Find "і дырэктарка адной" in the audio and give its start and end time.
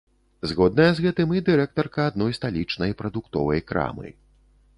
1.39-2.31